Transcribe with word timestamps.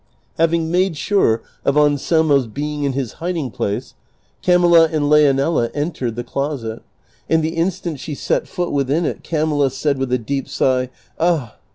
Having 0.39 0.71
made 0.71 0.97
sure 0.97 1.43
of 1.63 1.77
Anselmo's 1.77 2.47
being 2.47 2.85
in 2.85 2.93
his 2.93 3.11
hiding 3.21 3.51
place, 3.51 3.93
Camilla 4.41 4.89
and 4.91 5.11
Leonela 5.11 5.69
entered 5.75 6.15
the 6.15 6.23
closet, 6.23 6.81
and 7.29 7.43
the 7.43 7.49
instant 7.53 7.99
she 7.99 8.15
set 8.15 8.47
foot 8.47 8.71
within 8.71 9.05
it 9.05 9.23
Camilla 9.23 9.69
said, 9.69 9.99
with 9.99 10.11
a 10.11 10.17
deep 10.17 10.49
sigh, 10.49 10.89
"Ah 11.19 11.55